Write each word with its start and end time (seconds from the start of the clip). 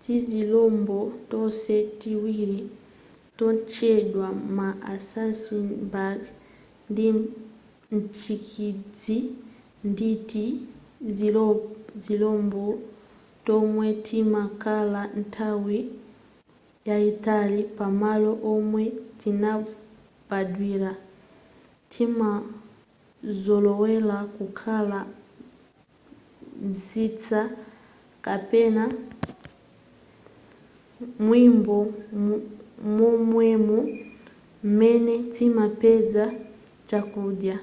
tizilombo 0.00 0.98
tonse 1.30 1.76
tiwiri 2.00 2.60
totchedwa 3.38 4.28
ma 4.56 4.66
assassin-bug 4.94 6.20
ndi 6.90 7.06
mtsikidzi 7.94 9.18
nditi 9.88 10.44
zilombo 12.04 12.64
tomwe 13.46 13.86
timakhala 14.06 15.02
nthawi 15.20 15.78
yayitali 16.88 17.62
pamalo 17.78 18.32
omwe 18.54 18.84
tinabadwira 19.20 20.90
timazolowela 21.92 24.16
kukhala 24.36 24.98
mzitsa 26.68 27.40
kapena 28.24 28.84
mnyumba 31.26 31.78
momwemo 32.98 33.78
m'mene 34.68 35.14
timapeza 35.34 36.24
chakudya 36.88 37.56